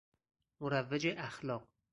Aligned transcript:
مروج 0.59 1.07
اخلاق 1.17 1.67